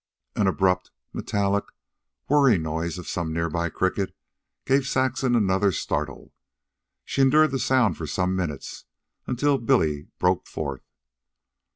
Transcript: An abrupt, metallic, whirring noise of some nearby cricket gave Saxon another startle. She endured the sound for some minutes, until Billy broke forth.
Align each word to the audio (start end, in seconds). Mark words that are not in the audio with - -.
An 0.35 0.47
abrupt, 0.47 0.89
metallic, 1.13 1.65
whirring 2.27 2.63
noise 2.63 2.97
of 2.97 3.07
some 3.07 3.31
nearby 3.31 3.69
cricket 3.69 4.15
gave 4.65 4.87
Saxon 4.87 5.35
another 5.35 5.71
startle. 5.71 6.33
She 7.05 7.21
endured 7.21 7.51
the 7.51 7.59
sound 7.59 7.97
for 7.97 8.07
some 8.07 8.35
minutes, 8.35 8.85
until 9.27 9.59
Billy 9.59 10.07
broke 10.17 10.47
forth. 10.47 10.87